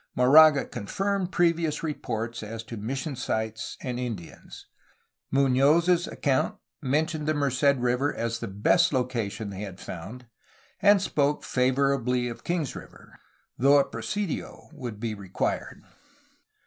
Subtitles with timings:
[0.15, 4.65] Moraga confirmed previous re ports as to mission sites and Indians.
[5.29, 10.25] Munoz's account mentioned the Merced River as the best location they had found,
[10.81, 13.19] and spoke favorably of Kings River,
[13.59, 15.83] though a presidio would be required.